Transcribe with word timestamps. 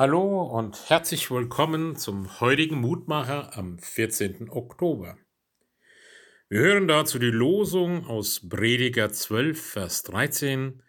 Hallo 0.00 0.42
und 0.42 0.90
herzlich 0.90 1.28
willkommen 1.28 1.96
zum 1.96 2.38
heutigen 2.38 2.80
Mutmacher 2.80 3.58
am 3.58 3.80
14. 3.80 4.48
Oktober. 4.48 5.18
Wir 6.48 6.60
hören 6.60 6.86
dazu 6.86 7.18
die 7.18 7.32
Losung 7.32 8.06
aus 8.06 8.48
Prediger 8.48 9.10
12, 9.10 9.60
Vers 9.60 10.04
13. 10.04 10.84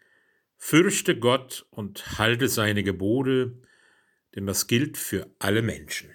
Fürchte 0.58 1.18
Gott 1.18 1.66
und 1.72 2.20
halte 2.20 2.48
seine 2.48 2.84
Gebote, 2.84 3.60
denn 4.36 4.45
das 4.45 4.68
gilt 4.68 4.95
für 4.95 5.34
alle 5.39 5.64
Menschen. 5.64 6.12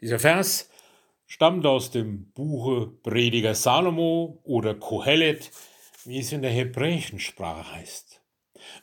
Dieser 0.00 0.18
Vers 0.18 0.70
stammt 1.26 1.66
aus 1.66 1.90
dem 1.90 2.32
Buche 2.32 2.86
Prediger 3.02 3.54
Salomo 3.54 4.40
oder 4.44 4.74
Kohelet, 4.74 5.50
wie 6.06 6.20
es 6.20 6.32
in 6.32 6.40
der 6.40 6.52
hebräischen 6.52 7.20
Sprache 7.20 7.70
heißt. 7.70 8.23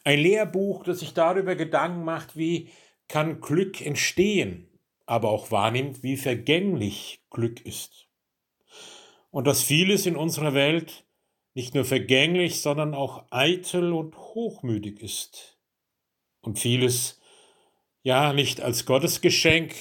Ein 0.04 0.20
Lehrbuch, 0.20 0.83
das 0.83 0.99
sich 0.99 1.13
darüber 1.13 1.55
Gedanken 1.55 2.04
macht, 2.04 2.36
wie 2.36 2.70
kann 3.07 3.41
Glück 3.41 3.81
entstehen, 3.85 4.67
aber 5.05 5.30
auch 5.30 5.52
wahrnimmt, 5.52 6.03
wie 6.03 6.17
vergänglich 6.17 7.23
Glück 7.30 7.66
ist. 7.66 8.07
Und 9.29 9.48
dass 9.48 9.63
vieles 9.63 10.05
in 10.05 10.16
unserer 10.16 10.53
Welt 10.53 11.05
nicht 11.53 11.76
nur 11.76 11.85
vergänglich, 11.85 12.62
sondern 12.62 12.93
auch 12.93 13.26
eitel 13.29 13.93
und 13.93 14.16
hochmütig 14.16 15.02
ist. 15.02 15.57
Und 16.41 16.59
vieles 16.59 17.20
ja 18.04 18.34
nicht 18.34 18.62
als 18.62 18.85
Gottesgeschenk, 18.85 19.76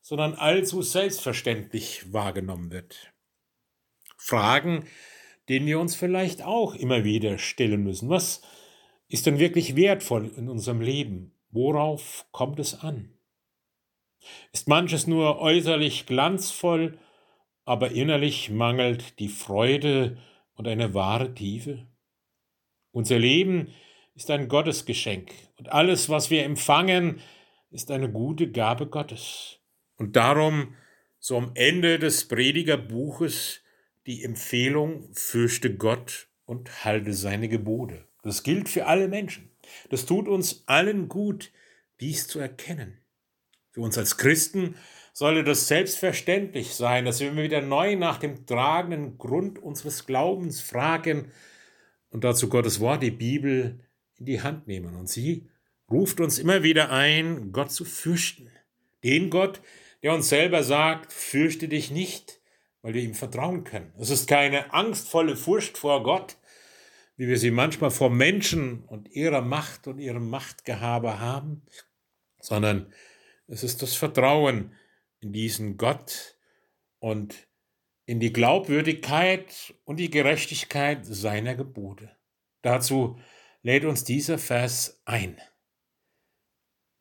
sondern 0.00 0.34
allzu 0.34 0.82
selbstverständlich 0.82 2.12
wahrgenommen 2.12 2.70
wird. 2.70 3.12
Fragen, 4.16 4.86
denen 5.48 5.66
wir 5.66 5.80
uns 5.80 5.94
vielleicht 5.94 6.42
auch 6.42 6.74
immer 6.74 7.04
wieder 7.04 7.38
stellen 7.38 7.82
müssen. 7.82 8.08
Was 8.08 8.42
ist 9.08 9.26
denn 9.26 9.38
wirklich 9.38 9.76
wertvoll 9.76 10.30
in 10.36 10.48
unserem 10.48 10.80
Leben? 10.80 11.32
Worauf 11.50 12.26
kommt 12.32 12.58
es 12.58 12.80
an? 12.80 13.12
Ist 14.52 14.68
manches 14.68 15.06
nur 15.06 15.38
äußerlich 15.38 16.06
glanzvoll, 16.06 16.98
aber 17.64 17.92
innerlich 17.92 18.50
mangelt 18.50 19.18
die 19.18 19.28
Freude 19.28 20.18
und 20.54 20.66
eine 20.66 20.94
wahre 20.94 21.34
Tiefe? 21.34 21.86
Unser 22.90 23.18
Leben 23.18 23.72
ist 24.14 24.30
ein 24.30 24.48
Gottesgeschenk 24.48 25.30
und 25.58 25.70
alles, 25.70 26.08
was 26.08 26.30
wir 26.30 26.44
empfangen, 26.44 27.20
ist 27.70 27.90
eine 27.90 28.10
gute 28.10 28.50
Gabe 28.50 28.86
Gottes. 28.86 29.60
Und 29.96 30.16
darum, 30.16 30.74
so 31.18 31.36
am 31.36 31.52
Ende 31.54 31.98
des 31.98 32.26
Predigerbuches, 32.28 33.62
die 34.06 34.24
Empfehlung, 34.24 35.08
fürchte 35.12 35.76
Gott 35.76 36.28
und 36.44 36.84
halte 36.84 37.12
seine 37.12 37.48
Gebote. 37.48 38.06
Das 38.26 38.42
gilt 38.42 38.68
für 38.68 38.86
alle 38.86 39.06
Menschen. 39.06 39.52
Das 39.88 40.04
tut 40.04 40.26
uns 40.26 40.64
allen 40.66 41.08
gut, 41.08 41.52
dies 42.00 42.26
zu 42.26 42.40
erkennen. 42.40 42.98
Für 43.70 43.82
uns 43.82 43.96
als 43.96 44.16
Christen 44.16 44.74
sollte 45.12 45.44
das 45.44 45.68
selbstverständlich 45.68 46.74
sein, 46.74 47.04
dass 47.04 47.20
wir 47.20 47.36
wieder 47.36 47.60
neu 47.62 47.94
nach 47.94 48.18
dem 48.18 48.44
tragenden 48.44 49.16
Grund 49.16 49.60
unseres 49.60 50.06
Glaubens 50.06 50.60
fragen 50.60 51.30
und 52.10 52.24
dazu 52.24 52.48
Gottes 52.48 52.80
Wort, 52.80 53.04
die 53.04 53.12
Bibel, 53.12 53.78
in 54.16 54.26
die 54.26 54.40
Hand 54.40 54.66
nehmen. 54.66 54.96
Und 54.96 55.08
sie 55.08 55.48
ruft 55.88 56.18
uns 56.18 56.40
immer 56.40 56.64
wieder 56.64 56.90
ein, 56.90 57.52
Gott 57.52 57.70
zu 57.70 57.84
fürchten. 57.84 58.50
Den 59.04 59.30
Gott, 59.30 59.60
der 60.02 60.12
uns 60.12 60.28
selber 60.28 60.64
sagt, 60.64 61.12
fürchte 61.12 61.68
dich 61.68 61.92
nicht, 61.92 62.40
weil 62.82 62.94
wir 62.94 63.02
ihm 63.02 63.14
vertrauen 63.14 63.62
können. 63.62 63.92
Es 64.00 64.10
ist 64.10 64.28
keine 64.28 64.72
angstvolle 64.74 65.36
Furcht 65.36 65.78
vor 65.78 66.02
Gott, 66.02 66.36
wie 67.16 67.28
wir 67.28 67.38
sie 67.38 67.50
manchmal 67.50 67.90
vor 67.90 68.10
Menschen 68.10 68.84
und 68.84 69.08
ihrer 69.10 69.40
Macht 69.40 69.86
und 69.86 69.98
ihrem 69.98 70.28
Machtgehabe 70.28 71.18
haben, 71.18 71.62
sondern 72.40 72.92
es 73.46 73.64
ist 73.64 73.82
das 73.82 73.94
Vertrauen 73.94 74.74
in 75.20 75.32
diesen 75.32 75.76
Gott 75.78 76.38
und 76.98 77.48
in 78.04 78.20
die 78.20 78.32
Glaubwürdigkeit 78.32 79.74
und 79.84 79.96
die 79.96 80.10
Gerechtigkeit 80.10 81.04
seiner 81.06 81.54
Gebote. 81.54 82.16
Dazu 82.62 83.18
lädt 83.62 83.84
uns 83.84 84.04
dieser 84.04 84.38
Vers 84.38 85.00
ein. 85.06 85.40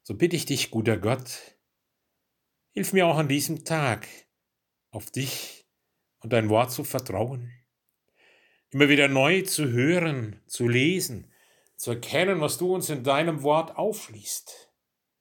So 0.01 0.15
bitte 0.15 0.35
ich 0.35 0.45
dich, 0.45 0.71
guter 0.71 0.97
Gott, 0.97 1.57
hilf 2.71 2.93
mir 2.93 3.07
auch 3.07 3.17
an 3.17 3.27
diesem 3.27 3.65
Tag 3.65 4.07
auf 4.91 5.11
dich 5.11 5.67
und 6.19 6.31
dein 6.31 6.49
Wort 6.49 6.71
zu 6.71 6.83
vertrauen 6.83 7.51
immer 8.75 8.89
wieder 8.89 9.07
neu 9.07 9.41
zu 9.43 9.71
hören, 9.71 10.41
zu 10.47 10.67
lesen, 10.67 11.31
zu 11.77 11.91
erkennen, 11.91 12.41
was 12.41 12.57
du 12.57 12.75
uns 12.75 12.89
in 12.89 13.05
deinem 13.05 13.41
Wort 13.41 13.77
aufschließt. 13.77 14.69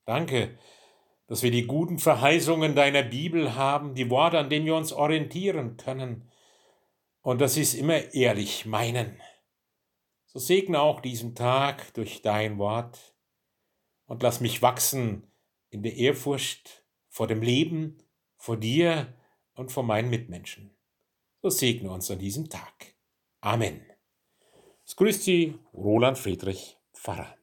Danke, 0.04 0.58
dass 1.28 1.44
wir 1.44 1.52
die 1.52 1.64
guten 1.64 2.00
Verheißungen 2.00 2.74
deiner 2.74 3.04
Bibel 3.04 3.54
haben, 3.54 3.94
die 3.94 4.10
Worte, 4.10 4.40
an 4.40 4.50
denen 4.50 4.66
wir 4.66 4.74
uns 4.74 4.92
orientieren 4.92 5.76
können 5.76 6.28
und 7.22 7.40
dass 7.40 7.54
sie 7.54 7.60
es 7.60 7.74
immer 7.74 8.12
ehrlich 8.12 8.66
meinen. 8.66 9.22
So 10.26 10.40
segne 10.40 10.80
auch 10.80 10.98
diesen 10.98 11.36
Tag 11.36 11.94
durch 11.94 12.22
dein 12.22 12.58
Wort 12.58 13.14
und 14.06 14.24
lass 14.24 14.40
mich 14.40 14.62
wachsen 14.62 15.28
in 15.70 15.84
der 15.84 15.94
Ehrfurcht 15.94 16.84
vor 17.08 17.28
dem 17.28 17.40
Leben, 17.40 18.02
vor 18.36 18.56
dir 18.56 19.14
und 19.54 19.70
vor 19.70 19.84
meinen 19.84 20.10
Mitmenschen. 20.10 20.74
So 21.40 21.50
segne 21.50 21.92
uns 21.92 22.10
an 22.10 22.18
diesem 22.18 22.48
Tag. 22.48 22.93
Amen. 23.44 23.84
Es 24.86 24.96
grüßt 24.96 25.22
Sie 25.22 25.58
Roland 25.74 26.16
Friedrich 26.16 26.78
Pfarrer. 26.94 27.36